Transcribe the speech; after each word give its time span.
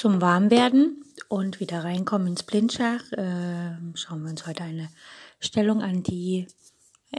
Zum 0.00 0.22
Warmwerden 0.22 1.04
und 1.28 1.60
wieder 1.60 1.84
reinkommen 1.84 2.28
ins 2.28 2.42
Blindschach 2.42 3.12
äh, 3.12 3.76
schauen 3.92 4.22
wir 4.22 4.30
uns 4.30 4.46
heute 4.46 4.62
eine 4.62 4.88
Stellung 5.40 5.82
an, 5.82 6.02
die 6.02 6.46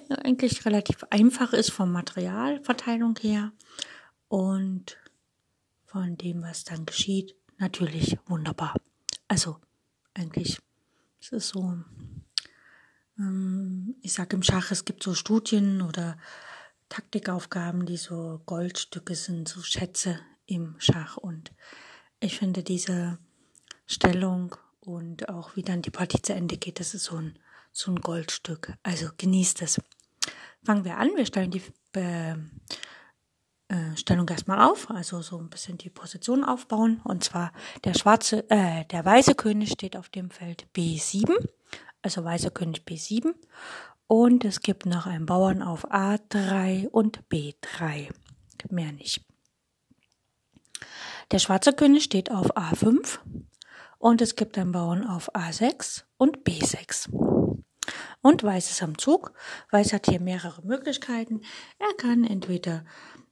eigentlich 0.10 0.66
relativ 0.66 1.04
einfach 1.12 1.54
ist 1.54 1.70
vom 1.70 1.92
Materialverteilung 1.92 3.16
her 3.22 3.52
und 4.30 4.98
von 5.86 6.18
dem, 6.18 6.42
was 6.42 6.64
dann 6.64 6.88
geschieht, 6.88 7.36
natürlich 7.60 8.18
wunderbar. 8.26 8.74
Also 9.28 9.58
eigentlich, 10.16 10.58
es 11.22 11.32
ist 11.34 11.50
so, 11.50 11.76
ähm, 13.20 13.94
ich 14.02 14.14
sage 14.14 14.36
im 14.36 14.42
Schach, 14.42 14.72
es 14.72 14.86
gibt 14.86 15.04
so 15.04 15.14
Studien 15.14 15.84
oder 15.84 16.18
Taktikaufgaben, 16.90 17.86
die 17.86 17.98
so 17.98 18.42
Goldstücke 18.48 19.14
sind, 19.14 19.48
so 19.48 19.62
Schätze 19.62 20.20
im 20.48 20.74
Schach 20.80 21.18
und 21.18 21.52
ich 22.22 22.38
finde 22.38 22.64
diese 22.64 23.18
Stellung 23.86 24.56
und 24.80 25.28
auch 25.28 25.56
wie 25.56 25.64
dann 25.64 25.82
die 25.82 25.90
Partie 25.90 26.22
zu 26.22 26.34
Ende 26.34 26.58
geht, 26.58 26.80
das 26.80 26.94
ist 26.94 27.06
so 27.06 27.18
ein, 27.18 27.38
so 27.72 27.92
ein 27.92 28.00
Goldstück. 28.00 28.74
Also 28.84 29.10
genießt 29.18 29.62
es. 29.64 29.82
Fangen 30.64 30.86
wir 30.86 30.98
an. 30.98 31.12
Wir 31.16 31.26
stellen 31.26 31.52
die 31.52 31.62
äh, 31.96 32.34
äh, 33.72 33.96
Stellung 33.96 34.28
erstmal 34.30 34.62
auf, 34.62 34.90
also 34.92 35.22
so 35.22 35.40
ein 35.40 35.50
bisschen 35.50 35.78
die 35.78 35.90
Position 35.90 36.44
aufbauen. 36.44 37.02
Und 37.04 37.24
zwar 37.24 37.52
der 37.84 37.96
schwarze, 37.96 38.50
äh, 38.50 38.86
der 38.86 39.04
weiße 39.04 39.36
König 39.36 39.72
steht 39.72 39.98
auf 39.98 40.10
dem 40.10 40.30
Feld 40.30 40.68
B7, 40.76 41.34
also 42.02 42.24
weißer 42.24 42.52
König 42.52 42.84
B7. 42.88 43.34
Und 44.08 44.46
es 44.46 44.62
gibt 44.62 44.86
noch 44.86 45.08
einen 45.08 45.26
Bauern 45.26 45.64
auf 45.64 45.90
A3 45.90 46.88
und 46.90 47.24
B3. 47.30 48.10
Mehr 48.70 48.92
nicht. 48.92 49.26
Der 51.32 51.40
schwarze 51.40 51.72
König 51.72 52.04
steht 52.04 52.30
auf 52.30 52.58
A5 52.58 53.20
und 54.00 54.22
es 54.22 54.36
gibt 54.36 54.58
einen 54.58 54.74
Bauern 54.74 55.08
auf 55.08 55.34
A6 55.34 56.04
und 56.18 56.40
B6. 56.44 57.10
Und 58.22 58.44
Weiß 58.44 58.70
ist 58.70 58.84
am 58.84 58.98
Zug. 58.98 59.32
Weiß 59.72 59.94
hat 59.94 60.08
hier 60.08 60.20
mehrere 60.20 60.62
Möglichkeiten. 60.64 61.42
Er 61.80 61.94
kann 61.96 62.26
entweder 62.26 62.84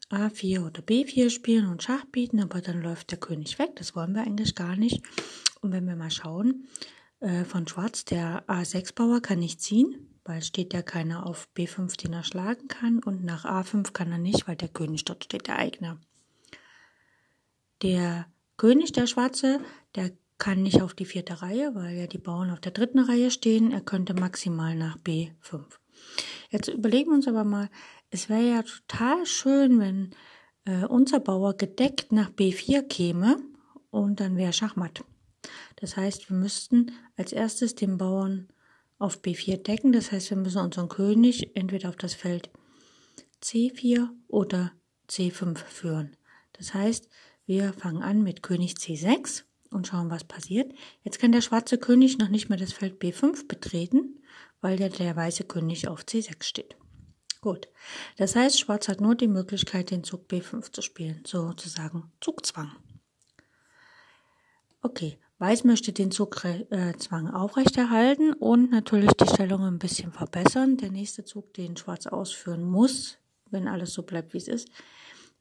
A4 0.09 0.65
oder 0.65 0.81
B4 0.81 1.29
spielen 1.29 1.67
und 1.67 1.83
Schach 1.83 2.05
bieten, 2.05 2.39
aber 2.39 2.61
dann 2.61 2.81
läuft 2.81 3.11
der 3.11 3.19
König 3.19 3.59
weg. 3.59 3.75
Das 3.75 3.97
wollen 3.97 4.15
wir 4.15 4.21
eigentlich 4.21 4.55
gar 4.55 4.77
nicht. 4.77 5.03
Und 5.59 5.73
wenn 5.73 5.85
wir 5.85 5.97
mal 5.97 6.09
schauen, 6.09 6.69
äh, 7.19 7.43
von 7.43 7.67
Schwarz, 7.67 8.05
der 8.05 8.47
A6-Bauer 8.47 9.21
kann 9.21 9.39
nicht 9.39 9.59
ziehen, 9.61 10.19
weil 10.23 10.41
steht 10.41 10.73
ja 10.73 10.81
keiner 10.81 11.25
auf 11.25 11.49
B5, 11.53 11.97
den 11.97 12.13
er 12.13 12.23
schlagen 12.23 12.69
kann. 12.69 12.99
Und 13.03 13.25
nach 13.25 13.43
A5 13.43 13.91
kann 13.91 14.11
er 14.11 14.19
nicht, 14.19 14.47
weil 14.47 14.55
der 14.55 14.69
König 14.69 15.03
dort 15.03 15.25
steht, 15.25 15.47
der 15.47 15.57
eigene. 15.57 15.99
Der 17.81 18.27
König, 18.57 18.91
der 18.91 19.07
Schwarze, 19.07 19.59
der 19.95 20.11
kann 20.37 20.63
nicht 20.63 20.81
auf 20.81 20.93
die 20.93 21.05
vierte 21.05 21.41
Reihe, 21.41 21.75
weil 21.75 21.95
ja 21.95 22.07
die 22.07 22.17
Bauern 22.17 22.49
auf 22.49 22.59
der 22.59 22.71
dritten 22.71 22.99
Reihe 22.99 23.29
stehen. 23.29 23.71
Er 23.71 23.81
könnte 23.81 24.13
maximal 24.13 24.75
nach 24.75 24.97
B5. 24.97 25.61
Jetzt 26.49 26.69
überlegen 26.69 27.11
wir 27.11 27.15
uns 27.15 27.27
aber 27.27 27.43
mal, 27.43 27.69
es 28.09 28.29
wäre 28.29 28.49
ja 28.49 28.63
total 28.63 29.25
schön, 29.25 29.79
wenn 29.79 30.11
äh, 30.65 30.85
unser 30.85 31.19
Bauer 31.19 31.55
gedeckt 31.55 32.11
nach 32.11 32.31
B4 32.31 32.83
käme 32.83 33.37
und 33.91 34.19
dann 34.19 34.37
wäre 34.37 34.53
Schachmatt. 34.53 35.03
Das 35.75 35.97
heißt, 35.97 36.29
wir 36.29 36.37
müssten 36.37 36.91
als 37.17 37.31
erstes 37.31 37.75
den 37.75 37.97
Bauern 37.97 38.47
auf 38.97 39.21
B4 39.21 39.57
decken. 39.57 39.91
Das 39.91 40.11
heißt, 40.11 40.29
wir 40.29 40.37
müssen 40.37 40.61
unseren 40.61 40.89
König 40.89 41.55
entweder 41.55 41.89
auf 41.89 41.95
das 41.95 42.13
Feld 42.13 42.49
C4 43.41 44.09
oder 44.27 44.71
C5 45.09 45.57
führen. 45.57 46.15
Das 46.53 46.73
heißt, 46.73 47.09
wir 47.49 47.73
fangen 47.73 48.03
an 48.03 48.21
mit 48.21 48.43
König 48.43 48.75
C6 48.75 49.41
und 49.71 49.87
schauen, 49.87 50.11
was 50.11 50.23
passiert. 50.23 50.71
Jetzt 51.03 51.17
kann 51.17 51.31
der 51.31 51.41
schwarze 51.41 51.79
König 51.79 52.19
noch 52.19 52.29
nicht 52.29 52.47
mehr 52.47 52.59
das 52.59 52.73
Feld 52.73 53.01
B5 53.01 53.47
betreten, 53.47 54.19
weil 54.61 54.79
ja 54.79 54.87
der 54.87 55.15
weiße 55.15 55.45
König 55.45 55.87
auf 55.87 56.01
C6 56.01 56.43
steht. 56.43 56.77
Gut. 57.41 57.67
Das 58.17 58.35
heißt, 58.35 58.59
Schwarz 58.59 58.87
hat 58.87 59.01
nur 59.01 59.15
die 59.15 59.27
Möglichkeit, 59.27 59.89
den 59.89 60.03
Zug 60.03 60.29
B5 60.29 60.71
zu 60.71 60.83
spielen, 60.83 61.23
sozusagen 61.25 62.11
Zugzwang. 62.21 62.71
Okay, 64.83 65.17
Weiß 65.39 65.63
möchte 65.63 65.91
den 65.91 66.11
Zugzwang 66.11 67.27
äh, 67.27 67.31
aufrechterhalten 67.31 68.33
und 68.33 68.69
natürlich 68.69 69.13
die 69.13 69.27
Stellung 69.27 69.63
ein 69.63 69.79
bisschen 69.79 70.11
verbessern. 70.11 70.77
Der 70.77 70.91
nächste 70.91 71.23
Zug, 71.23 71.53
den 71.55 71.77
Schwarz 71.77 72.05
ausführen 72.05 72.61
muss, 72.61 73.17
wenn 73.49 73.67
alles 73.67 73.93
so 73.93 74.03
bleibt, 74.03 74.33
wie 74.33 74.37
es 74.37 74.49
ist, 74.49 74.69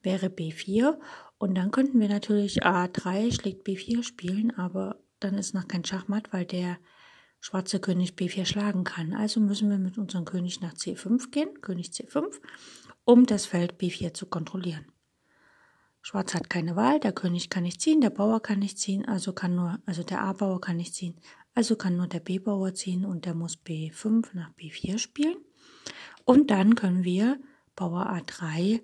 wäre 0.03 0.29
B4 0.29 0.97
und 1.39 1.55
dann 1.55 1.71
könnten 1.71 2.01
wir 2.01 2.09
natürlich 2.09 2.65
A3 2.65 3.33
schlägt 3.33 3.67
B4 3.67 4.03
spielen, 4.03 4.51
aber 4.57 5.01
dann 5.21 5.35
ist 5.35 5.55
noch 5.55 5.69
kein 5.69 5.85
Schachmatt, 5.85 6.33
weil 6.33 6.45
der 6.45 6.79
schwarze 7.41 7.81
König 7.81 8.13
B4 8.13 8.45
schlagen 8.45 8.85
kann. 8.85 9.15
Also 9.15 9.41
müssen 9.41 9.71
wir 9.71 9.79
mit 9.79 9.99
unserem 9.99 10.25
König 10.25 10.61
nach 10.61 10.75
C5 10.75 11.31
gehen, 11.31 11.61
König 11.61 11.91
C5, 11.91 12.25
um 13.05 13.27
das 13.27 13.47
Feld 13.47 13.81
B4 13.81 14.15
zu 14.15 14.27
kontrollieren. 14.27 14.87
Schwarz 16.01 16.35
hat 16.35 16.49
keine 16.49 16.75
Wahl, 16.75 17.01
der 17.01 17.13
König 17.13 17.51
kann 17.51 17.65
nicht 17.65 17.81
ziehen, 17.81 18.01
der 18.01 18.11
Bauer 18.11 18.41
kann 18.41 18.61
nicht 18.61 18.79
ziehen, 18.79 19.05
also 19.07 19.33
kann 19.33 19.55
nur, 19.55 19.79
also 19.85 20.03
der 20.03 20.23
A-Bauer 20.23 20.61
kann 20.61 20.77
nicht 20.77 20.95
ziehen, 20.95 21.21
also 21.55 21.77
kann 21.77 21.97
nur 21.97 22.07
der 22.07 22.21
B-Bauer 22.21 22.75
ziehen 22.75 23.05
und 23.05 23.27
der 23.27 23.35
muss 23.35 23.59
B5 23.59 24.29
nach 24.33 24.53
B4 24.55 24.99
spielen. 24.99 25.37
Und 26.25 26.51
dann 26.51 26.75
können 26.77 27.05
wir 27.05 27.39
Bauer 27.75 28.07
A3 28.11 28.81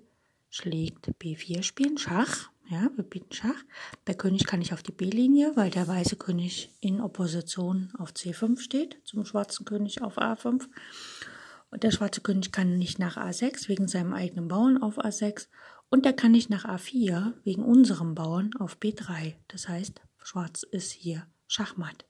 schlägt 0.55 1.09
B4 1.21 1.63
spielen, 1.63 1.97
Schach. 1.97 2.49
Ja, 2.69 2.89
wir 2.95 3.03
bieten 3.03 3.33
Schach. 3.33 3.61
Der 4.07 4.15
König 4.15 4.45
kann 4.45 4.59
nicht 4.59 4.73
auf 4.73 4.81
die 4.81 4.93
B-Linie, 4.93 5.51
weil 5.55 5.69
der 5.69 5.87
weiße 5.87 6.15
König 6.15 6.73
in 6.79 7.01
Opposition 7.01 7.91
auf 7.97 8.11
C5 8.11 8.59
steht, 8.59 8.97
zum 9.03 9.25
schwarzen 9.25 9.65
König 9.65 10.01
auf 10.01 10.17
A5. 10.17 10.63
Und 11.71 11.83
der 11.83 11.91
schwarze 11.91 12.21
König 12.21 12.53
kann 12.53 12.77
nicht 12.77 12.99
nach 12.99 13.17
A6 13.17 13.67
wegen 13.67 13.89
seinem 13.89 14.13
eigenen 14.13 14.47
Bauern 14.47 14.81
auf 14.81 14.97
A6 14.97 15.47
und 15.89 16.05
er 16.05 16.13
kann 16.13 16.31
nicht 16.31 16.49
nach 16.49 16.63
A4 16.63 17.33
wegen 17.43 17.63
unserem 17.63 18.15
Bauern 18.15 18.51
auf 18.57 18.77
B3. 18.77 19.33
Das 19.49 19.67
heißt, 19.67 20.01
Schwarz 20.23 20.63
ist 20.63 20.91
hier 20.91 21.27
Schachmatt. 21.47 22.05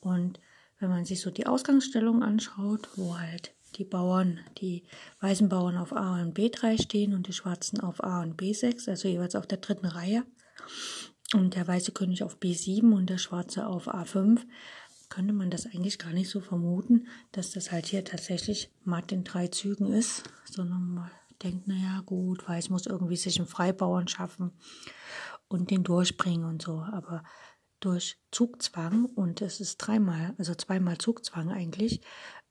Und 0.00 0.40
wenn 0.80 0.90
man 0.90 1.04
sich 1.04 1.20
so 1.20 1.30
die 1.30 1.46
Ausgangsstellung 1.46 2.24
anschaut, 2.24 2.88
wo 2.96 3.18
halt 3.18 3.54
die 3.76 3.84
Bauern, 3.84 4.40
die 4.58 4.84
weißen 5.20 5.48
Bauern 5.48 5.76
auf 5.76 5.92
A 5.92 6.20
und 6.20 6.36
B3 6.36 6.80
stehen 6.80 7.14
und 7.14 7.26
die 7.26 7.32
schwarzen 7.32 7.80
auf 7.80 8.02
A 8.02 8.22
und 8.22 8.40
B6, 8.40 8.88
also 8.88 9.08
jeweils 9.08 9.34
auf 9.34 9.46
der 9.46 9.58
dritten 9.58 9.86
Reihe. 9.86 10.24
Und 11.34 11.54
der 11.54 11.66
weiße 11.66 11.92
König 11.92 12.22
auf 12.22 12.38
B7 12.38 12.92
und 12.92 13.08
der 13.08 13.18
schwarze 13.18 13.66
auf 13.66 13.88
A5, 13.88 14.40
könnte 15.08 15.34
man 15.34 15.50
das 15.50 15.66
eigentlich 15.66 15.98
gar 15.98 16.12
nicht 16.12 16.30
so 16.30 16.40
vermuten, 16.40 17.06
dass 17.32 17.50
das 17.50 17.70
halt 17.70 17.86
hier 17.86 18.04
tatsächlich 18.04 18.70
matt 18.84 19.12
in 19.12 19.24
drei 19.24 19.48
Zügen 19.48 19.92
ist, 19.92 20.22
sondern 20.44 20.94
man 20.94 21.10
denkt, 21.42 21.68
naja, 21.68 22.02
gut, 22.06 22.48
Weiß 22.48 22.70
muss 22.70 22.86
irgendwie 22.86 23.16
sich 23.16 23.38
einen 23.38 23.48
Freibauern 23.48 24.08
schaffen 24.08 24.52
und 25.48 25.70
den 25.70 25.84
durchbringen 25.84 26.46
und 26.46 26.62
so. 26.62 26.80
Aber 26.80 27.24
durch 27.80 28.16
Zugzwang, 28.30 29.04
und 29.04 29.42
es 29.42 29.60
ist 29.60 29.78
dreimal, 29.78 30.34
also 30.38 30.54
zweimal 30.54 30.96
Zugzwang 30.98 31.50
eigentlich, 31.50 32.00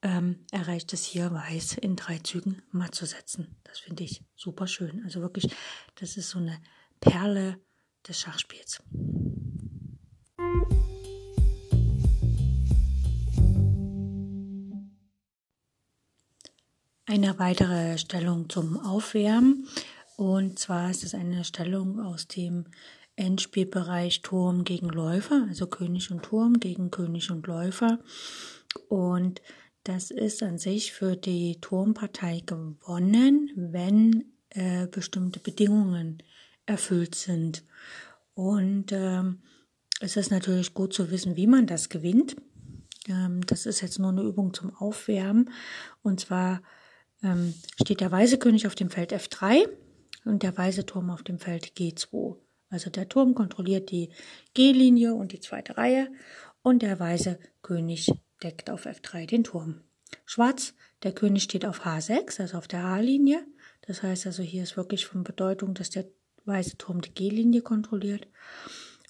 ähm, 0.01 0.45
erreicht 0.51 0.93
es 0.93 1.05
hier 1.05 1.31
Weiß 1.31 1.77
in 1.77 1.95
drei 1.95 2.19
Zügen 2.19 2.61
matt 2.71 2.95
zu 2.95 3.05
setzen. 3.05 3.55
Das 3.63 3.79
finde 3.79 4.03
ich 4.03 4.23
super 4.35 4.67
schön. 4.67 5.01
Also 5.03 5.21
wirklich, 5.21 5.53
das 5.95 6.17
ist 6.17 6.29
so 6.29 6.39
eine 6.39 6.57
Perle 6.99 7.59
des 8.07 8.19
Schachspiels. 8.19 8.81
Eine 17.05 17.37
weitere 17.39 17.97
Stellung 17.97 18.49
zum 18.49 18.79
Aufwärmen. 18.79 19.67
Und 20.15 20.59
zwar 20.59 20.89
ist 20.89 21.03
es 21.03 21.13
eine 21.13 21.43
Stellung 21.43 21.99
aus 21.99 22.27
dem 22.27 22.65
Endspielbereich 23.15 24.21
Turm 24.21 24.63
gegen 24.63 24.87
Läufer, 24.87 25.45
also 25.49 25.67
König 25.67 26.11
und 26.11 26.23
Turm 26.23 26.59
gegen 26.59 26.89
König 26.89 27.29
und 27.29 27.45
Läufer. 27.47 27.99
Und 28.87 29.41
das 29.83 30.11
ist 30.11 30.43
an 30.43 30.57
sich 30.57 30.93
für 30.93 31.15
die 31.15 31.59
Turmpartei 31.59 32.43
gewonnen, 32.45 33.51
wenn 33.55 34.25
äh, 34.49 34.87
bestimmte 34.87 35.39
Bedingungen 35.39 36.21
erfüllt 36.65 37.15
sind. 37.15 37.63
Und 38.33 38.91
ähm, 38.91 39.41
es 39.99 40.17
ist 40.17 40.31
natürlich 40.31 40.73
gut 40.73 40.93
zu 40.93 41.11
wissen, 41.11 41.35
wie 41.35 41.47
man 41.47 41.67
das 41.67 41.89
gewinnt. 41.89 42.35
Ähm, 43.07 43.45
das 43.45 43.65
ist 43.65 43.81
jetzt 43.81 43.99
nur 43.99 44.09
eine 44.09 44.21
Übung 44.21 44.53
zum 44.53 44.75
Aufwärmen. 44.75 45.49
Und 46.03 46.19
zwar 46.19 46.61
ähm, 47.23 47.53
steht 47.81 48.01
der 48.01 48.11
weiße 48.11 48.37
König 48.37 48.67
auf 48.67 48.75
dem 48.75 48.89
Feld 48.89 49.13
F3 49.13 49.67
und 50.25 50.43
der 50.43 50.57
weiße 50.57 50.85
Turm 50.85 51.09
auf 51.09 51.23
dem 51.23 51.39
Feld 51.39 51.73
G2. 51.77 52.35
Also 52.69 52.89
der 52.89 53.09
Turm 53.09 53.35
kontrolliert 53.35 53.91
die 53.91 54.09
G-Linie 54.53 55.13
und 55.13 55.33
die 55.33 55.39
zweite 55.39 55.77
Reihe 55.77 56.09
und 56.61 56.83
der 56.83 56.99
weiße 56.99 57.37
König 57.61 58.11
deckt 58.43 58.69
auf 58.69 58.85
F3 58.85 59.27
den 59.27 59.43
Turm. 59.43 59.81
Schwarz, 60.25 60.73
der 61.03 61.13
König 61.13 61.43
steht 61.43 61.65
auf 61.65 61.85
H6, 61.85 62.41
also 62.41 62.57
auf 62.57 62.67
der 62.67 62.83
H-Linie. 62.83 63.45
Das 63.81 64.03
heißt 64.03 64.25
also, 64.27 64.43
hier 64.43 64.63
ist 64.63 64.77
wirklich 64.77 65.05
von 65.05 65.23
Bedeutung, 65.23 65.73
dass 65.73 65.89
der 65.89 66.05
weiße 66.45 66.77
Turm 66.77 67.01
die 67.01 67.13
G-Linie 67.13 67.61
kontrolliert. 67.61 68.27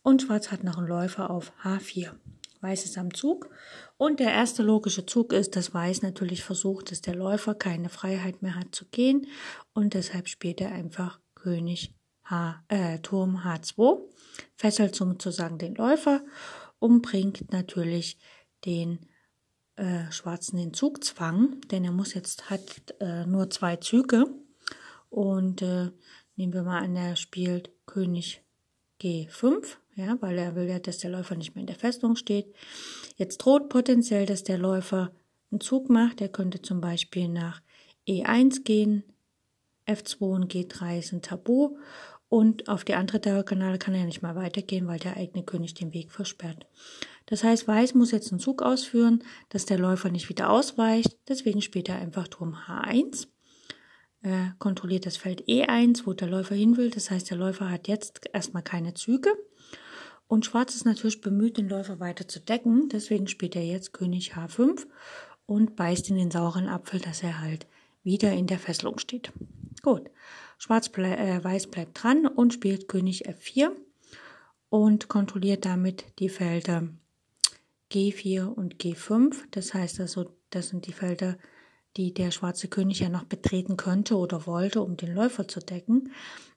Und 0.03 0.23
Schwarz 0.23 0.51
hat 0.51 0.63
noch 0.63 0.77
einen 0.77 0.87
Läufer 0.87 1.29
auf 1.29 1.51
H4. 1.63 2.11
Weiß 2.61 2.85
ist 2.85 2.97
am 2.97 3.13
Zug. 3.13 3.49
Und 3.97 4.19
der 4.19 4.31
erste 4.31 4.63
logische 4.63 5.05
Zug 5.05 5.33
ist, 5.33 5.55
dass 5.55 5.73
Weiß 5.73 6.01
natürlich 6.03 6.43
versucht, 6.43 6.91
dass 6.91 7.01
der 7.01 7.15
Läufer 7.15 7.55
keine 7.55 7.89
Freiheit 7.89 8.41
mehr 8.41 8.55
hat 8.55 8.73
zu 8.73 8.85
gehen. 8.85 9.27
Und 9.73 9.93
deshalb 9.93 10.27
spielt 10.27 10.61
er 10.61 10.71
einfach 10.71 11.19
König 11.35 11.93
H, 12.23 12.63
äh, 12.67 12.99
Turm 12.99 13.37
H2, 13.37 13.99
fesselt 14.55 14.95
sozusagen 14.95 15.57
den 15.57 15.75
Läufer 15.75 16.23
und 16.79 17.01
bringt 17.01 17.51
natürlich 17.51 18.17
den 18.65 19.07
äh, 19.75 20.11
Schwarzen 20.11 20.57
den 20.57 20.73
Zugzwang, 20.73 21.61
denn 21.71 21.83
er 21.83 21.91
muss 21.91 22.13
jetzt, 22.13 22.49
hat 22.49 22.61
äh, 22.99 23.25
nur 23.25 23.49
zwei 23.49 23.77
Züge. 23.77 24.25
Und 25.09 25.61
äh, 25.61 25.91
nehmen 26.35 26.53
wir 26.53 26.63
mal 26.63 26.83
an, 26.83 26.95
er 26.95 27.15
spielt 27.15 27.69
König 27.85 28.41
G5, 29.01 29.77
ja, 29.95 30.17
weil 30.21 30.37
er 30.37 30.55
will 30.55 30.69
ja, 30.69 30.79
dass 30.79 30.99
der 30.99 31.09
Läufer 31.09 31.35
nicht 31.35 31.55
mehr 31.55 31.61
in 31.61 31.67
der 31.67 31.75
Festung 31.75 32.15
steht. 32.15 32.53
Jetzt 33.17 33.39
droht 33.39 33.69
potenziell, 33.69 34.25
dass 34.25 34.43
der 34.43 34.57
Läufer 34.57 35.11
einen 35.51 35.61
Zug 35.61 35.89
macht. 35.89 36.21
Er 36.21 36.29
könnte 36.29 36.61
zum 36.61 36.81
Beispiel 36.81 37.27
nach 37.27 37.61
E1 38.07 38.63
gehen, 38.63 39.03
F2 39.87 40.21
und 40.21 40.53
G3 40.53 41.01
sind 41.01 41.25
Tabu 41.25 41.77
und 42.29 42.69
auf 42.69 42.85
die 42.85 42.93
andere 42.93 43.19
Diagonale 43.19 43.77
kann 43.77 43.93
er 43.93 44.05
nicht 44.05 44.21
mal 44.21 44.35
weitergehen, 44.35 44.87
weil 44.87 44.99
der 44.99 45.17
eigene 45.17 45.43
König 45.43 45.73
den 45.73 45.93
Weg 45.93 46.11
versperrt. 46.11 46.65
Das 47.31 47.45
heißt, 47.45 47.65
Weiß 47.65 47.93
muss 47.93 48.11
jetzt 48.11 48.33
einen 48.33 48.41
Zug 48.41 48.61
ausführen, 48.61 49.23
dass 49.47 49.65
der 49.65 49.79
Läufer 49.79 50.09
nicht 50.09 50.27
wieder 50.27 50.49
ausweicht. 50.49 51.17
Deswegen 51.29 51.61
spielt 51.61 51.87
er 51.87 51.95
einfach 51.95 52.27
Turm 52.27 52.57
H1. 52.67 53.27
Er 54.21 54.53
kontrolliert 54.59 55.05
das 55.05 55.15
Feld 55.15 55.47
E1, 55.47 56.05
wo 56.05 56.11
der 56.11 56.27
Läufer 56.27 56.55
hin 56.55 56.75
will. 56.75 56.89
Das 56.89 57.09
heißt, 57.09 57.29
der 57.29 57.37
Läufer 57.37 57.69
hat 57.69 57.87
jetzt 57.87 58.19
erstmal 58.33 58.63
keine 58.63 58.95
Züge. 58.95 59.29
Und 60.27 60.45
Schwarz 60.45 60.75
ist 60.75 60.83
natürlich 60.83 61.21
bemüht, 61.21 61.55
den 61.55 61.69
Läufer 61.69 62.01
weiter 62.01 62.27
zu 62.27 62.41
decken. 62.41 62.89
Deswegen 62.89 63.29
spielt 63.29 63.55
er 63.55 63.63
jetzt 63.63 63.93
König 63.93 64.33
H5 64.33 64.85
und 65.45 65.77
beißt 65.77 66.09
in 66.09 66.17
den 66.17 66.31
sauren 66.31 66.67
Apfel, 66.67 66.99
dass 66.99 67.23
er 67.23 67.39
halt 67.39 67.65
wieder 68.03 68.33
in 68.33 68.47
der 68.47 68.59
Fesselung 68.59 68.99
steht. 68.99 69.31
Gut. 69.83 70.11
Schwarz 70.57 70.89
ble 70.89 71.15
äh, 71.15 71.41
Weiß 71.41 71.67
bleibt 71.67 72.03
dran 72.03 72.27
und 72.27 72.53
spielt 72.53 72.89
König 72.89 73.29
F4 73.29 73.71
und 74.67 75.07
kontrolliert 75.07 75.63
damit 75.63 76.03
die 76.19 76.27
Felder 76.27 76.89
G4 77.91 78.45
und 78.45 78.77
G5. 78.77 79.35
Das 79.51 79.73
heißt 79.73 79.99
also, 79.99 80.33
das 80.49 80.69
sind 80.69 80.87
die 80.87 80.93
Felder, 80.93 81.37
die 81.97 82.13
der 82.13 82.31
schwarze 82.31 82.69
König 82.69 82.99
ja 83.01 83.09
noch 83.09 83.25
betreten 83.25 83.75
könnte 83.75 84.17
oder 84.17 84.45
wollte, 84.47 84.81
um 84.81 84.95
den 84.95 85.13
Läufer 85.13 85.47
zu 85.47 85.59
decken. 85.59 86.11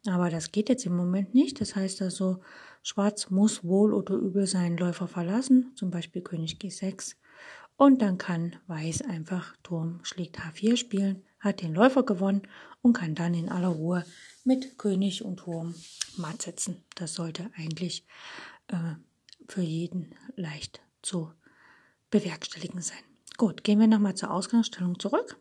Aber 0.06 0.30
das 0.30 0.52
geht 0.52 0.68
jetzt 0.68 0.86
im 0.86 0.96
Moment 0.96 1.34
nicht. 1.34 1.60
Das 1.60 1.74
heißt 1.74 2.02
also, 2.02 2.40
Schwarz 2.82 3.30
muss 3.30 3.64
wohl 3.64 3.92
oder 3.94 4.14
übel 4.14 4.46
seinen 4.46 4.76
Läufer 4.76 5.08
verlassen, 5.08 5.72
zum 5.74 5.90
Beispiel 5.90 6.22
König 6.22 6.58
G6. 6.60 7.16
Und 7.76 8.02
dann 8.02 8.18
kann 8.18 8.54
Weiß 8.68 9.02
einfach 9.02 9.56
Turm 9.64 9.98
schlägt 10.04 10.38
H4 10.38 10.76
spielen, 10.76 11.24
hat 11.40 11.62
den 11.62 11.74
Läufer 11.74 12.04
gewonnen 12.04 12.42
und 12.82 12.92
kann 12.92 13.16
dann 13.16 13.34
in 13.34 13.48
aller 13.48 13.68
Ruhe 13.68 14.04
mit 14.44 14.78
König 14.78 15.24
und 15.24 15.38
Turm 15.38 15.74
matt 16.16 16.42
setzen. 16.42 16.84
Das 16.94 17.14
sollte 17.14 17.50
eigentlich 17.56 18.06
äh, 18.68 18.94
für 19.48 19.62
jeden 19.62 20.14
leicht 20.36 20.84
zu 21.04 21.32
bewerkstelligen 22.10 22.80
sein. 22.80 22.98
Gut, 23.36 23.64
gehen 23.64 23.80
wir 23.80 23.86
nochmal 23.88 24.14
zur 24.14 24.30
Ausgangsstellung 24.30 24.98
zurück. 24.98 25.36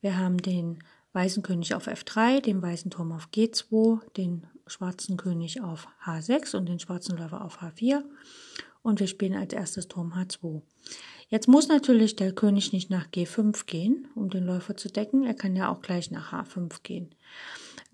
Wir 0.00 0.16
haben 0.16 0.38
den 0.38 0.78
weißen 1.12 1.42
König 1.42 1.74
auf 1.74 1.88
F3, 1.88 2.40
den 2.40 2.62
weißen 2.62 2.90
Turm 2.90 3.12
auf 3.12 3.28
G2, 3.34 4.00
den 4.12 4.46
schwarzen 4.66 5.16
König 5.16 5.60
auf 5.60 5.88
H6 6.04 6.56
und 6.56 6.66
den 6.66 6.78
schwarzen 6.78 7.16
Läufer 7.16 7.44
auf 7.44 7.60
H4. 7.60 8.04
Und 8.82 9.00
wir 9.00 9.08
spielen 9.08 9.34
als 9.34 9.52
erstes 9.52 9.88
Turm 9.88 10.12
H2. 10.12 10.62
Jetzt 11.28 11.48
muss 11.48 11.68
natürlich 11.68 12.16
der 12.16 12.32
König 12.32 12.72
nicht 12.72 12.90
nach 12.90 13.08
G5 13.08 13.66
gehen, 13.66 14.08
um 14.14 14.30
den 14.30 14.44
Läufer 14.44 14.76
zu 14.76 14.88
decken. 14.88 15.24
Er 15.24 15.34
kann 15.34 15.56
ja 15.56 15.68
auch 15.70 15.82
gleich 15.82 16.10
nach 16.10 16.32
H5 16.32 16.82
gehen. 16.82 17.14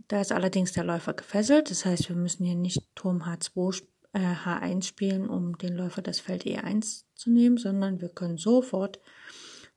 Da 0.08 0.20
ist 0.20 0.30
allerdings 0.30 0.72
der 0.72 0.84
Läufer 0.84 1.14
gefesselt. 1.14 1.70
Das 1.70 1.84
heißt, 1.84 2.10
wir 2.10 2.16
müssen 2.16 2.44
hier 2.44 2.54
nicht 2.54 2.82
Turm 2.94 3.22
H2, 3.22 3.82
äh, 4.14 4.34
H1 4.44 4.84
spielen, 4.84 5.28
um 5.28 5.58
den 5.58 5.74
Läufer 5.74 6.02
das 6.02 6.20
Feld 6.20 6.44
E1 6.44 7.04
zu 7.14 7.30
nehmen, 7.30 7.58
sondern 7.58 8.00
wir 8.00 8.08
können 8.08 8.38
sofort 8.38 9.00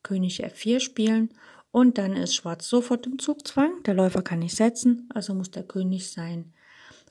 König 0.03 0.45
F4 0.45 0.79
spielen 0.79 1.29
und 1.71 1.97
dann 1.97 2.15
ist 2.15 2.35
Schwarz 2.35 2.67
sofort 2.67 3.05
im 3.05 3.19
Zugzwang. 3.19 3.83
Der 3.83 3.93
Läufer 3.93 4.21
kann 4.21 4.39
nicht 4.39 4.55
setzen, 4.55 5.09
also 5.13 5.33
muss 5.33 5.51
der 5.51 5.63
König 5.63 6.11
sein 6.11 6.53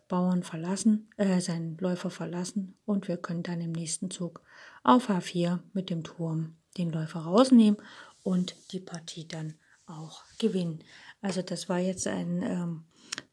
Bauern 0.08 0.42
verlassen, 0.42 1.10
äh, 1.16 1.40
seinen 1.40 1.76
Läufer 1.78 2.10
verlassen 2.10 2.76
und 2.84 3.08
wir 3.08 3.16
können 3.16 3.42
dann 3.42 3.60
im 3.60 3.72
nächsten 3.72 4.10
Zug 4.10 4.40
auf 4.84 5.10
H4 5.10 5.58
mit 5.72 5.90
dem 5.90 6.04
Turm 6.04 6.56
den 6.78 6.90
Läufer 6.90 7.20
rausnehmen 7.20 7.80
und 8.22 8.54
die 8.72 8.80
Partie 8.80 9.26
dann 9.26 9.54
auch 9.86 10.22
gewinnen. 10.38 10.80
Also 11.20 11.42
das 11.42 11.68
war 11.68 11.78
jetzt 11.78 12.06
ein 12.06 12.42
ähm, 12.42 12.84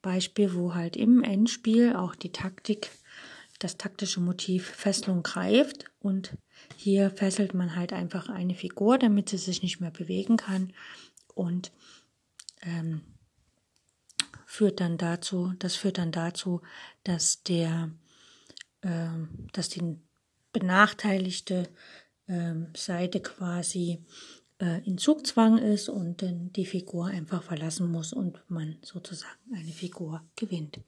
Beispiel, 0.01 0.55
wo 0.55 0.73
halt 0.73 0.95
im 0.95 1.23
Endspiel 1.23 1.95
auch 1.95 2.15
die 2.15 2.31
Taktik, 2.31 2.89
das 3.59 3.77
taktische 3.77 4.19
Motiv 4.19 4.67
Fesselung 4.67 5.23
greift 5.23 5.85
und 5.99 6.37
hier 6.75 7.09
fesselt 7.11 7.53
man 7.53 7.75
halt 7.75 7.93
einfach 7.93 8.29
eine 8.29 8.55
Figur, 8.55 8.97
damit 8.97 9.29
sie 9.29 9.37
sich 9.37 9.61
nicht 9.61 9.79
mehr 9.79 9.91
bewegen 9.91 10.37
kann 10.37 10.73
und 11.33 11.71
ähm, 12.61 13.01
führt 14.45 14.79
dann 14.79 14.97
dazu, 14.97 15.53
das 15.59 15.75
führt 15.75 15.97
dann 15.97 16.11
dazu, 16.11 16.61
dass 17.03 17.43
der, 17.43 17.91
äh, 18.81 19.07
dass 19.51 19.69
die 19.69 19.97
benachteiligte 20.51 21.69
äh, 22.27 22.53
Seite 22.75 23.19
quasi 23.19 24.03
äh, 24.59 24.85
in 24.85 24.97
Zugzwang 24.97 25.57
ist 25.57 25.89
und 25.89 26.21
dann 26.21 26.51
die 26.53 26.65
Figur 26.65 27.07
einfach 27.07 27.43
verlassen 27.43 27.91
muss 27.91 28.13
und 28.13 28.39
man 28.47 28.77
sozusagen 28.81 29.53
eine 29.53 29.71
Figur 29.71 30.21
gewinnt. 30.35 30.79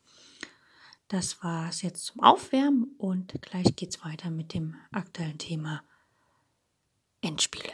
Das 1.07 1.43
war 1.43 1.69
es 1.69 1.83
jetzt 1.83 2.05
zum 2.05 2.21
Aufwärmen 2.21 2.95
und 2.97 3.39
gleich 3.41 3.75
geht 3.75 3.89
es 3.89 4.03
weiter 4.03 4.31
mit 4.31 4.53
dem 4.55 4.75
aktuellen 4.91 5.37
Thema 5.37 5.83
Endspiele. 7.21 7.73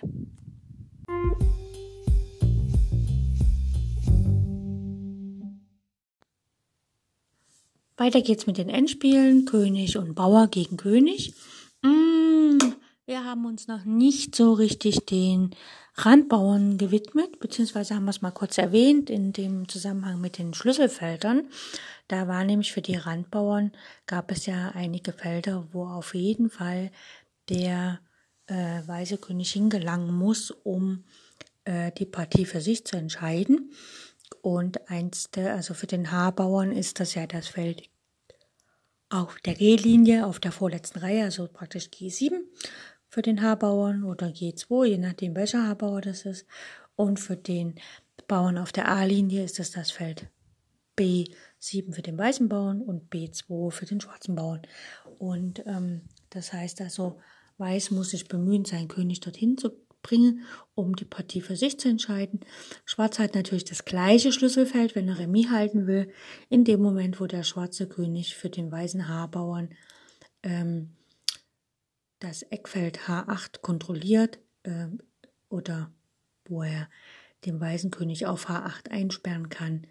Weiter 7.96 8.22
geht's 8.22 8.48
mit 8.48 8.58
den 8.58 8.68
Endspielen. 8.68 9.46
König 9.46 9.96
und 9.96 10.16
Bauer 10.16 10.48
gegen 10.48 10.76
König. 10.76 11.34
Mm, 11.84 12.31
wir 13.06 13.26
haben 13.26 13.46
uns 13.46 13.68
noch 13.68 13.86
nicht 13.86 14.36
so 14.36 14.54
richtig 14.54 15.06
den 15.06 15.56
Randbauern 15.96 16.78
gewidmet, 16.78 17.40
beziehungsweise 17.40 17.96
haben 17.96 18.06
wir 18.06 18.12
es 18.12 18.22
mal 18.22 18.32
kurz 18.32 18.58
erwähnt 18.58 19.10
in 19.10 19.34
dem 19.34 19.68
Zusammenhang 19.68 20.22
mit 20.22 20.38
den 20.38 20.54
Schlüsselfeldern. 20.54 21.48
Da 22.08 22.28
war 22.28 22.44
nämlich 22.44 22.72
für 22.72 22.82
die 22.82 22.96
Randbauern 22.96 23.72
gab 24.06 24.32
es 24.32 24.46
ja 24.46 24.70
einige 24.70 25.14
Felder, 25.14 25.68
wo 25.72 25.86
auf 25.86 26.14
jeden 26.16 26.50
Fall 26.50 26.92
der 27.50 28.00
äh, 28.48 28.82
weiße 28.86 29.18
König 29.18 29.52
hingelangen 29.52 30.14
muss, 30.14 30.52
um 30.52 31.04
äh, 31.66 31.92
die 31.92 32.06
Partie 32.06 32.46
für 32.46 32.62
sich 32.62 32.86
zu 32.86 32.98
entscheiden. 32.98 33.72
Und 34.42 34.90
eins 34.90 35.30
der, 35.32 35.54
also 35.54 35.74
für 35.74 35.88
den 35.88 36.12
Haarbauern 36.12 36.72
ist 36.72 37.00
das 37.00 37.16
ja 37.16 37.28
das 37.28 37.48
Feld 37.48 37.84
auf 39.12 39.38
der 39.42 39.56
G-Linie, 39.56 40.26
auf 40.26 40.40
der 40.40 40.52
vorletzten 40.52 41.00
Reihe, 41.00 41.24
also 41.24 41.48
praktisch 41.48 41.86
G7 41.86 42.40
für 43.08 43.22
den 43.22 43.42
Haarbauern 43.42 44.04
oder 44.04 44.28
G2, 44.28 44.86
je 44.86 44.98
nachdem 44.98 45.36
welcher 45.36 45.68
Haarbauer 45.68 46.02
das 46.02 46.26
ist. 46.26 46.46
Und 46.96 47.20
für 47.20 47.36
den 47.36 47.76
Bauern 48.28 48.58
auf 48.58 48.72
der 48.72 48.88
A-Linie 48.88 49.44
ist 49.44 49.60
es 49.60 49.72
das 49.72 49.92
Feld 49.92 50.28
B7 50.98 51.94
für 51.94 52.02
den 52.02 52.18
weißen 52.18 52.48
Bauern 52.48 52.82
und 52.82 53.12
B2 53.12 53.72
für 53.72 53.86
den 53.86 54.00
schwarzen 54.00 54.36
Bauern. 54.36 54.62
Und 55.20 55.66
ähm, 55.66 56.02
das 56.30 56.54
heißt 56.54 56.82
also, 56.82 57.20
Weiß 57.62 57.92
muss 57.92 58.10
sich 58.10 58.28
bemühen, 58.28 58.66
seinen 58.66 58.88
König 58.88 59.20
dorthin 59.20 59.56
zu 59.56 59.70
bringen, 60.02 60.46
um 60.76 60.96
die 60.96 61.06
Partie 61.06 61.42
für 61.42 61.56
sich 61.56 61.80
zu 61.80 61.90
entscheiden. 61.90 62.42
Schwarz 62.86 63.20
hat 63.20 63.36
natürlich 63.36 63.66
das 63.66 63.86
gleiche 63.86 64.32
Schlüsselfeld, 64.32 64.96
wenn 64.96 65.08
er 65.08 65.20
Remis 65.20 65.50
halten 65.50 65.88
will, 65.88 66.12
in 66.50 66.64
dem 66.64 66.82
Moment, 66.82 67.20
wo 67.20 67.28
der 67.28 67.44
schwarze 67.44 67.88
König 67.88 68.36
für 68.36 68.50
den 68.50 68.72
weißen 68.72 69.08
Haarbauern 69.08 69.70
ähm, 70.44 70.96
das 72.20 72.44
Eckfeld 72.44 73.00
H8 73.02 73.62
kontrolliert 73.62 74.40
äh, 74.64 74.88
oder 75.50 75.92
wo 76.46 76.64
er 76.64 76.90
den 77.46 77.60
weißen 77.60 77.92
König 77.92 78.26
auf 78.26 78.50
H8 78.50 78.90
einsperren 78.90 79.50
kann, 79.50 79.88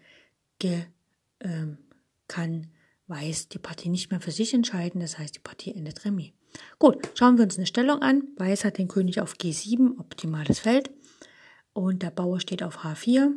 ge, 0.59 0.83
äh, 1.39 1.67
kann 2.27 2.71
Weiß 3.11 3.49
die 3.49 3.59
Partie 3.59 3.89
nicht 3.89 4.09
mehr 4.09 4.21
für 4.21 4.31
sich 4.31 4.53
entscheiden, 4.53 5.01
das 5.01 5.17
heißt, 5.17 5.35
die 5.35 5.39
Partie 5.39 5.73
endet 5.75 6.05
Remis. 6.05 6.31
Gut, 6.79 7.09
schauen 7.15 7.37
wir 7.37 7.43
uns 7.43 7.57
eine 7.57 7.67
Stellung 7.67 8.01
an. 8.01 8.23
Weiß 8.37 8.65
hat 8.65 8.77
den 8.77 8.87
König 8.87 9.21
auf 9.21 9.35
G7, 9.35 9.99
optimales 9.99 10.59
Feld. 10.59 10.89
Und 11.73 12.03
der 12.03 12.11
Bauer 12.11 12.39
steht 12.39 12.63
auf 12.63 12.79
H4 12.79 13.31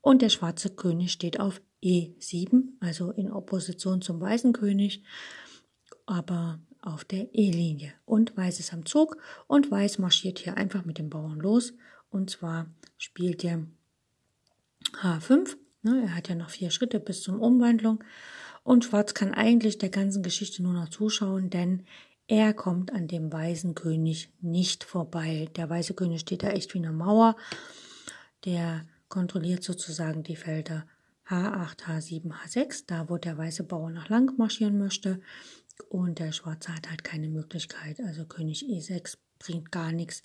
und 0.00 0.22
der 0.22 0.28
schwarze 0.28 0.70
König 0.70 1.12
steht 1.12 1.38
auf 1.40 1.60
E7, 1.82 2.64
also 2.80 3.10
in 3.12 3.30
Opposition 3.30 4.02
zum 4.02 4.20
weißen 4.20 4.52
König, 4.52 5.04
aber 6.06 6.60
auf 6.80 7.04
der 7.04 7.34
E-Linie. 7.34 7.92
Und 8.04 8.36
Weiß 8.36 8.60
ist 8.60 8.72
am 8.72 8.86
Zug 8.86 9.18
und 9.46 9.70
Weiß 9.70 9.98
marschiert 9.98 10.38
hier 10.38 10.56
einfach 10.56 10.84
mit 10.84 10.98
dem 10.98 11.10
Bauern 11.10 11.38
los. 11.38 11.74
Und 12.10 12.30
zwar 12.30 12.66
spielt 12.96 13.44
er 13.44 13.66
H5. 15.02 15.56
Ne, 15.82 16.02
er 16.02 16.14
hat 16.14 16.28
ja 16.28 16.34
noch 16.34 16.50
vier 16.50 16.70
Schritte 16.70 17.00
bis 17.00 17.22
zum 17.22 17.40
Umwandlung. 17.40 18.02
Und 18.62 18.84
Schwarz 18.84 19.14
kann 19.14 19.34
eigentlich 19.34 19.78
der 19.78 19.90
ganzen 19.90 20.22
Geschichte 20.22 20.62
nur 20.62 20.72
noch 20.72 20.88
zuschauen, 20.88 21.50
denn 21.50 21.84
er 22.28 22.54
kommt 22.54 22.92
an 22.92 23.06
dem 23.06 23.32
weißen 23.32 23.74
König 23.74 24.30
nicht 24.40 24.82
vorbei. 24.84 25.48
Der 25.56 25.70
weiße 25.70 25.94
König 25.94 26.20
steht 26.22 26.42
da 26.42 26.48
echt 26.48 26.74
wie 26.74 26.78
eine 26.78 26.92
Mauer. 26.92 27.36
Der 28.44 28.86
kontrolliert 29.08 29.62
sozusagen 29.62 30.22
die 30.24 30.36
Felder 30.36 30.86
H8, 31.28 31.84
H7, 31.84 32.32
H6, 32.32 32.84
da 32.86 33.08
wo 33.08 33.16
der 33.16 33.38
weiße 33.38 33.64
Bauer 33.64 33.90
noch 33.90 34.08
lang 34.08 34.36
marschieren 34.38 34.78
möchte. 34.78 35.20
Und 35.88 36.18
der 36.18 36.32
Schwarze 36.32 36.74
hat 36.74 36.88
halt 36.90 37.04
keine 37.04 37.28
Möglichkeit. 37.28 38.00
Also 38.00 38.24
König 38.24 38.64
E6 38.64 39.18
bringt 39.38 39.70
gar 39.70 39.92
nichts. 39.92 40.22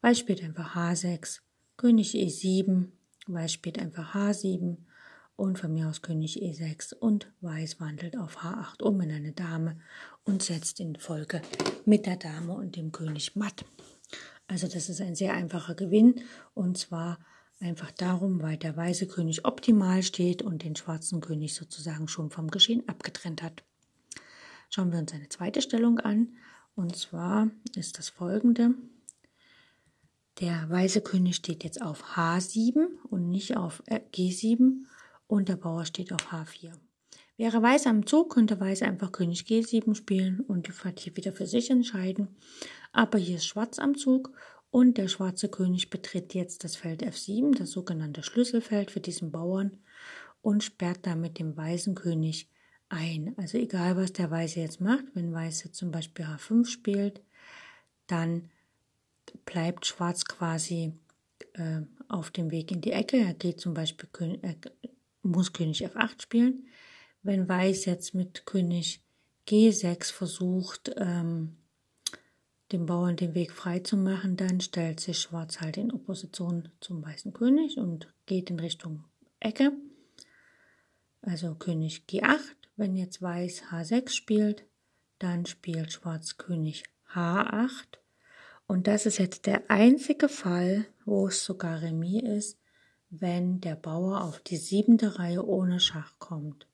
Weiß 0.00 0.18
spielt 0.18 0.42
einfach 0.42 0.76
H6. 0.76 1.40
König 1.76 2.14
E7. 2.14 2.88
Weiß 3.26 3.52
spielt 3.52 3.78
einfach 3.78 4.14
H7 4.14 4.76
und 5.36 5.58
von 5.58 5.72
mir 5.72 5.88
aus 5.88 6.02
König 6.02 6.42
E6 6.42 6.94
und 6.94 7.32
Weiß 7.40 7.80
wandelt 7.80 8.16
auf 8.16 8.38
H8 8.38 8.82
um 8.82 9.00
in 9.00 9.10
eine 9.10 9.32
Dame 9.32 9.78
und 10.24 10.42
setzt 10.42 10.80
in 10.80 10.96
Folge 10.96 11.42
mit 11.84 12.06
der 12.06 12.16
Dame 12.16 12.54
und 12.54 12.76
dem 12.76 12.92
König 12.92 13.34
matt. 13.34 13.64
Also 14.46 14.68
das 14.68 14.88
ist 14.88 15.00
ein 15.00 15.14
sehr 15.14 15.34
einfacher 15.34 15.74
Gewinn 15.74 16.20
und 16.54 16.78
zwar 16.78 17.18
einfach 17.60 17.90
darum, 17.90 18.42
weil 18.42 18.56
der 18.56 18.76
weiße 18.76 19.06
König 19.06 19.44
optimal 19.44 20.02
steht 20.02 20.42
und 20.42 20.62
den 20.62 20.76
schwarzen 20.76 21.20
König 21.20 21.54
sozusagen 21.54 22.08
schon 22.08 22.30
vom 22.30 22.50
Geschehen 22.50 22.88
abgetrennt 22.88 23.42
hat. 23.42 23.64
Schauen 24.70 24.92
wir 24.92 24.98
uns 24.98 25.12
eine 25.12 25.28
zweite 25.28 25.62
Stellung 25.62 25.98
an 25.98 26.34
und 26.76 26.96
zwar 26.96 27.48
ist 27.74 27.98
das 27.98 28.08
folgende. 28.08 28.74
Der 30.40 30.68
weiße 30.68 31.00
König 31.00 31.36
steht 31.36 31.62
jetzt 31.62 31.80
auf 31.80 32.16
H7 32.16 32.86
und 33.08 33.30
nicht 33.30 33.56
auf 33.56 33.82
G7 33.86 34.84
und 35.26 35.48
der 35.48 35.56
Bauer 35.56 35.84
steht 35.84 36.12
auf 36.12 36.32
H4. 36.32 36.72
Wäre 37.36 37.62
Weiß 37.62 37.86
am 37.86 38.06
Zug, 38.06 38.34
könnte 38.34 38.60
Weiß 38.60 38.82
einfach 38.82 39.10
König 39.10 39.42
G7 39.42 39.94
spielen 39.94 40.40
und 40.40 40.68
die 40.68 40.72
Partie 40.72 41.16
wieder 41.16 41.32
für 41.32 41.46
sich 41.46 41.70
entscheiden. 41.70 42.28
Aber 42.92 43.18
hier 43.18 43.36
ist 43.36 43.46
Schwarz 43.46 43.80
am 43.80 43.96
Zug 43.96 44.30
und 44.70 44.98
der 44.98 45.08
schwarze 45.08 45.48
König 45.48 45.90
betritt 45.90 46.34
jetzt 46.34 46.64
das 46.64 46.76
Feld 46.76 47.04
F7, 47.04 47.56
das 47.56 47.70
sogenannte 47.70 48.22
Schlüsselfeld 48.22 48.90
für 48.90 49.00
diesen 49.00 49.32
Bauern 49.32 49.78
und 50.42 50.62
sperrt 50.62 51.00
damit 51.02 51.38
den 51.38 51.56
weißen 51.56 51.94
König 51.94 52.48
ein. 52.88 53.34
Also 53.36 53.58
egal, 53.58 53.96
was 53.96 54.12
der 54.12 54.30
Weiße 54.30 54.60
jetzt 54.60 54.80
macht, 54.80 55.04
wenn 55.14 55.32
Weiße 55.32 55.72
zum 55.72 55.90
Beispiel 55.90 56.24
H5 56.24 56.66
spielt, 56.66 57.20
dann 58.06 58.50
bleibt 59.44 59.86
Schwarz 59.86 60.24
quasi 60.24 60.92
äh, 61.54 61.80
auf 62.08 62.30
dem 62.30 62.50
Weg 62.50 62.70
in 62.70 62.80
die 62.80 62.92
Ecke. 62.92 63.16
Er 63.16 63.34
geht 63.34 63.60
zum 63.60 63.74
Beispiel, 63.74 64.38
er 64.42 64.54
muss 65.24 65.52
König 65.52 65.84
F8 65.86 66.22
spielen. 66.22 66.66
Wenn 67.22 67.48
Weiß 67.48 67.86
jetzt 67.86 68.14
mit 68.14 68.46
König 68.46 69.02
G6 69.48 70.12
versucht, 70.12 70.92
ähm, 70.96 71.56
dem 72.72 72.86
Bauern 72.86 73.16
den 73.16 73.34
Weg 73.34 73.52
frei 73.52 73.80
zu 73.80 73.96
machen, 73.96 74.36
dann 74.36 74.60
stellt 74.60 75.00
sich 75.00 75.20
Schwarz 75.20 75.60
halt 75.60 75.76
in 75.76 75.92
Opposition 75.92 76.68
zum 76.80 77.04
weißen 77.04 77.32
König 77.32 77.78
und 77.78 78.12
geht 78.26 78.50
in 78.50 78.58
Richtung 78.58 79.04
Ecke. 79.40 79.72
Also 81.22 81.54
König 81.54 82.04
G8. 82.08 82.38
Wenn 82.76 82.96
jetzt 82.96 83.22
Weiß 83.22 83.64
H6 83.70 84.10
spielt, 84.10 84.64
dann 85.18 85.46
spielt 85.46 85.92
Schwarz 85.92 86.36
König 86.36 86.84
H8. 87.12 87.98
Und 88.66 88.86
das 88.86 89.06
ist 89.06 89.18
jetzt 89.18 89.46
der 89.46 89.70
einzige 89.70 90.28
Fall, 90.28 90.86
wo 91.04 91.28
es 91.28 91.44
sogar 91.44 91.82
Remis 91.82 92.22
ist, 92.22 92.58
wenn 93.20 93.60
der 93.60 93.76
Bauer 93.76 94.22
auf 94.22 94.40
die 94.40 94.56
siebente 94.56 95.18
Reihe 95.18 95.46
ohne 95.46 95.80
Schach 95.80 96.18
kommt. 96.18 96.66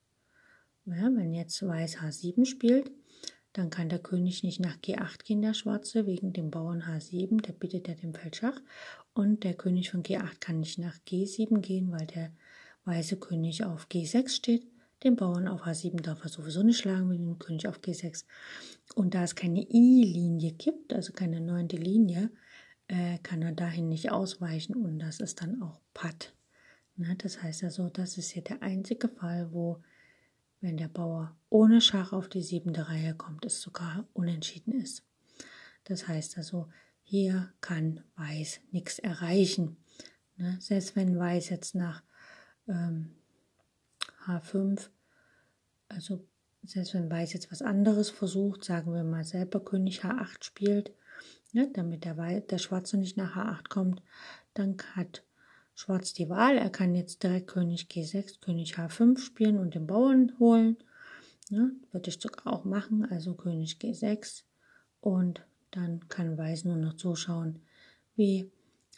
Ja, 0.87 1.11
wenn 1.15 1.35
jetzt 1.35 1.67
Weiß 1.67 1.99
H7 1.99 2.47
spielt, 2.47 2.91
dann 3.53 3.71
kann 3.71 3.89
der 3.89 3.99
König 3.99 4.43
nicht 4.43 4.61
nach 4.61 4.77
G8 4.79 5.25
gehen, 5.25 5.43
der 5.43 5.55
Schwarze, 5.55 6.07
wegen 6.07 6.33
dem 6.33 6.51
Bauern 6.51 6.83
H7, 6.83 7.43
der 7.43 7.53
bittet 7.53 7.89
ja 7.89 7.95
dem 7.95 8.15
Feld 8.15 8.37
Schach. 8.37 8.61
Und 9.13 9.45
der 9.45 9.55
König 9.55 9.91
von 9.91 10.03
G8 10.03 10.41
kann 10.41 10.61
nicht 10.61 10.79
nach 10.79 10.97
G7 11.07 11.61
gehen, 11.61 11.91
weil 11.91 12.07
der 12.07 12.33
weiße 12.85 13.19
König 13.19 13.65
auf 13.65 13.89
G6 13.89 14.29
steht. 14.31 14.67
Den 15.03 15.17
Bauern 15.17 15.49
auf 15.49 15.65
H7 15.65 16.01
darf 16.01 16.23
er 16.23 16.29
sowieso 16.29 16.63
nicht 16.63 16.79
schlagen, 16.79 17.11
wegen 17.11 17.25
dem 17.25 17.39
König 17.39 17.67
auf 17.67 17.81
G6. 17.81 18.25
Und 18.95 19.15
da 19.15 19.25
es 19.25 19.35
keine 19.35 19.63
I-Linie 19.63 20.53
gibt, 20.53 20.93
also 20.93 21.13
keine 21.13 21.41
neunte 21.41 21.77
Linie, 21.77 22.31
äh, 22.91 23.19
kann 23.19 23.41
er 23.41 23.53
dahin 23.53 23.89
nicht 23.89 24.11
ausweichen 24.11 24.75
und 24.75 24.99
das 24.99 25.21
ist 25.21 25.41
dann 25.41 25.63
auch 25.63 25.81
Patt. 25.95 26.35
Ne? 26.97 27.15
Das 27.17 27.41
heißt 27.41 27.63
also, 27.63 27.89
das 27.89 28.19
ist 28.19 28.31
hier 28.31 28.43
der 28.43 28.63
einzige 28.63 29.09
Fall, 29.09 29.53
wo, 29.53 29.81
wenn 30.61 30.77
der 30.77 30.89
Bauer 30.89 31.37
ohne 31.51 31.81
Schach 31.81 32.13
auf 32.13 32.29
die 32.29 32.43
siebente 32.43 32.89
Reihe 32.89 33.15
kommt, 33.15 33.45
es 33.47 33.61
sogar 33.61 34.09
unentschieden 34.13 34.73
ist. 34.73 35.05
Das 35.85 36.09
heißt 36.09 36.37
also, 36.37 36.69
hier 37.03 37.53
kann 37.61 38.03
Weiß 38.17 38.61
nichts 38.73 38.99
erreichen. 38.99 39.77
Ne? 40.37 40.57
Selbst 40.61 40.97
wenn 40.97 41.17
Weiß 41.17 41.49
jetzt 41.51 41.77
nach 41.77 42.03
ähm, 42.69 43.15
H5, 44.27 44.89
also 45.89 46.27
selbst 46.65 46.95
wenn 46.95 47.09
Weiß 47.09 47.35
jetzt 47.35 47.53
was 47.53 47.63
anderes 47.63 48.11
versucht, 48.11 48.65
sagen 48.65 48.93
wir 48.93 49.05
mal 49.05 49.25
selber 49.25 49.65
König 49.65 50.03
H8 50.03 50.43
spielt, 50.43 50.93
ne, 51.53 51.71
damit 51.73 52.05
der, 52.05 52.41
der 52.41 52.59
Schwarze 52.59 52.97
nicht 52.97 53.17
nach 53.17 53.37
H8 53.37 53.69
kommt, 53.69 54.03
dann 54.55 54.77
hat 54.95 55.25
Schwarz 55.75 56.13
die 56.13 56.29
Wahl. 56.29 56.57
Er 56.57 56.71
kann 56.71 56.95
jetzt 56.95 57.23
direkt 57.23 57.49
König 57.49 57.89
G6, 57.91 58.41
König 58.41 58.77
H5 58.77 59.19
spielen 59.19 59.59
und 59.59 59.75
den 59.75 59.87
Bauern 59.87 60.33
holen. 60.39 60.77
Ne, 61.51 61.73
würde 61.91 62.11
ich 62.11 62.21
sogar 62.21 62.53
auch 62.53 62.65
machen, 62.65 63.05
also 63.11 63.35
König 63.35 63.79
G6 63.81 64.45
und 65.01 65.43
dann 65.73 66.09
kann 66.09 66.39
Weiß 66.39 66.65
nur 66.65 66.77
noch 66.77 66.95
zuschauen, 66.95 67.61
wie 68.15 68.51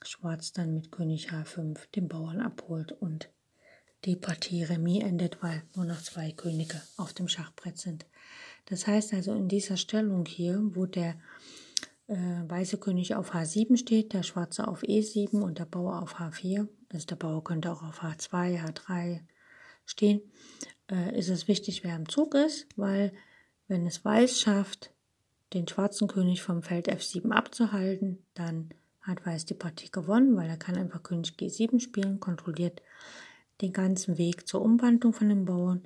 Schwarz 0.02 0.52
dann 0.52 0.75
mit 0.75 0.90
König 0.90 1.30
H5 1.30 1.78
den 1.94 2.09
Bauern 2.09 2.40
abholt 2.40 2.92
und 2.92 3.30
die 4.04 4.16
Partie 4.16 4.64
Remis 4.64 5.02
endet, 5.02 5.42
weil 5.42 5.62
nur 5.76 5.85
noch 5.85 6.02
zwei 6.02 6.32
Könige 6.32 6.80
auf 6.97 7.12
dem 7.12 7.28
Schachbrett 7.28 7.78
sind. 7.78 8.04
Das 8.66 8.87
heißt 8.87 9.14
also 9.14 9.35
in 9.35 9.49
dieser 9.49 9.76
Stellung 9.76 10.26
hier, 10.26 10.61
wo 10.75 10.87
der 10.87 11.14
weiße 12.09 12.78
König 12.78 13.14
auf 13.14 13.35
H7 13.35 13.76
steht, 13.76 14.12
der 14.12 14.23
schwarze 14.23 14.66
auf 14.68 14.82
E7 14.82 15.40
und 15.40 15.59
der 15.59 15.64
Bauer 15.66 16.02
auf 16.02 16.16
H4, 16.16 16.68
also 16.92 17.06
der 17.06 17.16
Bauer 17.16 17.44
könnte 17.44 17.73
auch 17.73 17.82
auf 17.82 18.02
H2, 18.02 18.61
H3 18.61 19.21
stehen, 19.85 20.21
äh, 20.90 21.18
ist 21.18 21.28
es 21.28 21.49
wichtig, 21.49 21.85
wer 21.85 21.97
im 21.97 22.09
Zug 22.09 22.35
ist, 22.35 22.66
weil 22.76 23.12
wenn 23.68 23.87
es 23.87 24.04
Weiß 24.04 24.40
schafft, 24.40 24.92
den 25.52 25.68
schwarzen 25.68 26.09
König 26.09 26.42
vom 26.42 26.62
Feld 26.62 26.88
F7 26.88 27.30
abzuhalten, 27.30 28.25
dann 28.35 28.71
hat 29.00 29.25
Weiß 29.26 29.44
die 29.44 29.54
Partie 29.54 29.90
gewonnen, 29.90 30.37
weil 30.37 30.49
er 30.49 30.56
kann 30.56 30.76
einfach 30.76 31.02
König 31.02 31.35
G7 31.38 31.80
spielen, 31.80 32.21
kontrolliert 32.21 32.82
den 33.61 33.73
ganzen 33.73 34.18
Weg 34.18 34.47
zur 34.49 34.62
Umwandlung 34.62 35.12
von 35.12 35.28
den 35.28 35.44
Bauern. 35.44 35.82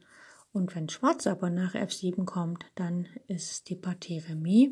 Und 0.53 0.75
wenn 0.75 0.89
Schwarz 0.89 1.27
aber 1.27 1.51
nach 1.51 1.75
F7 1.75 2.25
kommt, 2.25 2.65
dann 2.75 3.07
ist 3.27 3.69
die 3.69 3.77
Partie 3.77 4.19
Remis. 4.19 4.71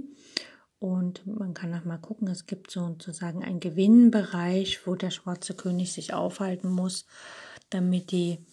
Und 0.84 1.26
man 1.26 1.54
kann 1.54 1.72
auch 1.72 1.86
mal 1.86 1.96
gucken, 1.96 2.28
es 2.28 2.44
gibt 2.44 2.70
sozusagen 2.70 3.42
einen 3.42 3.58
Gewinnbereich, 3.58 4.86
wo 4.86 4.94
der 4.94 5.10
schwarze 5.10 5.54
König 5.54 5.94
sich 5.94 6.12
aufhalten 6.12 6.68
muss, 6.68 7.06
damit 7.70 8.10
die 8.10 8.44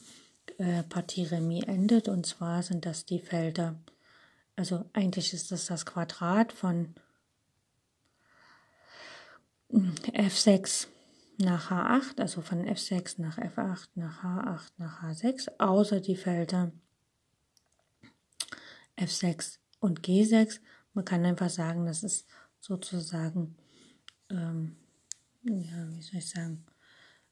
äh, 0.58 0.84
Partie 0.84 1.26
Remis 1.26 1.66
endet. 1.66 2.08
Und 2.08 2.26
zwar 2.26 2.64
sind 2.64 2.86
das 2.86 3.04
die 3.04 3.20
Felder, 3.20 3.76
also 4.56 4.86
eigentlich 4.94 5.34
ist 5.34 5.52
das 5.52 5.66
das 5.66 5.86
Quadrat 5.86 6.54
von 6.54 6.96
F6 9.74 10.88
nach 11.38 11.70
H8, 11.70 12.22
also 12.22 12.40
von 12.40 12.66
F6 12.66 13.22
nach 13.22 13.40
F8 13.40 13.90
nach 13.96 14.24
H8 14.24 14.72
nach 14.78 15.04
H6, 15.04 15.50
außer 15.58 16.00
die 16.00 16.16
Felder 16.16 16.72
F6 18.98 19.58
und 19.82 20.00
G6. 20.00 20.62
Man 20.94 21.06
kann 21.06 21.26
einfach 21.26 21.50
sagen, 21.50 21.86
das 21.86 22.04
ist 22.04 22.28
sozusagen, 22.60 23.56
ähm, 24.30 24.76
ja, 25.44 25.88
wie 25.90 26.02
soll 26.02 26.20
ich 26.20 26.30
sagen, 26.30 26.66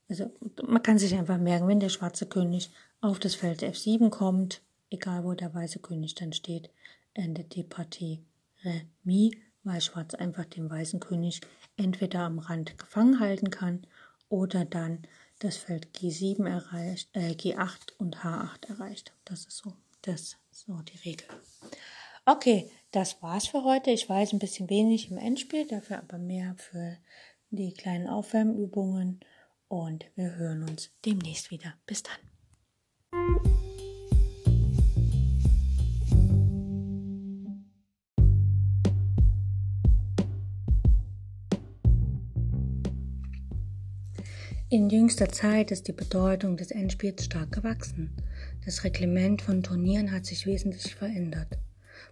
also 0.09 0.31
man 0.65 0.81
kann 0.81 0.97
sich 0.97 1.13
einfach 1.15 1.37
merken, 1.37 1.67
wenn 1.67 1.79
der 1.79 1.89
schwarze 1.89 2.25
König 2.25 2.71
auf 3.01 3.19
das 3.19 3.35
Feld 3.35 3.61
F7 3.61 4.09
kommt, 4.09 4.61
egal 4.89 5.23
wo 5.23 5.33
der 5.33 5.53
weiße 5.53 5.79
König 5.79 6.15
dann 6.15 6.33
steht, 6.33 6.69
endet 7.13 7.55
die 7.55 7.63
Partie 7.63 8.23
Remis, 8.63 9.35
weil 9.63 9.81
Schwarz 9.81 10.15
einfach 10.15 10.45
den 10.45 10.69
weißen 10.69 10.99
König 10.99 11.41
entweder 11.77 12.21
am 12.21 12.39
Rand 12.39 12.77
gefangen 12.77 13.19
halten 13.19 13.51
kann 13.51 13.85
oder 14.29 14.65
dann 14.65 15.03
das 15.39 15.57
Feld 15.57 15.87
G7 15.95 16.47
erreicht, 16.47 17.09
äh, 17.13 17.31
G8 17.31 17.93
und 17.97 18.17
H8 18.23 18.67
erreicht. 18.67 19.13
Das 19.25 19.45
ist 19.45 19.57
so, 19.57 19.73
das 20.01 20.37
ist 20.51 20.65
so 20.65 20.81
die 20.81 20.97
Regel. 20.97 21.27
Okay, 22.31 22.69
das 22.91 23.23
war's 23.23 23.47
für 23.47 23.63
heute. 23.63 23.89
Ich 23.89 24.07
weiß 24.07 24.33
ein 24.33 24.39
bisschen 24.39 24.69
wenig 24.69 25.09
im 25.09 25.17
Endspiel, 25.17 25.65
dafür 25.65 25.97
aber 25.97 26.19
mehr 26.19 26.53
für 26.57 26.95
die 27.49 27.73
kleinen 27.73 28.07
Aufwärmübungen 28.07 29.19
und 29.67 30.05
wir 30.15 30.35
hören 30.35 30.61
uns 30.61 30.91
demnächst 31.03 31.49
wieder. 31.49 31.73
Bis 31.87 32.03
dann. 32.03 32.13
In 44.69 44.91
jüngster 44.91 45.29
Zeit 45.29 45.71
ist 45.71 45.87
die 45.87 45.93
Bedeutung 45.93 46.57
des 46.57 46.69
Endspiels 46.69 47.25
stark 47.25 47.53
gewachsen. 47.53 48.15
Das 48.65 48.83
Reglement 48.83 49.41
von 49.41 49.63
Turnieren 49.63 50.11
hat 50.11 50.27
sich 50.27 50.45
wesentlich 50.45 50.93
verändert. 50.93 51.57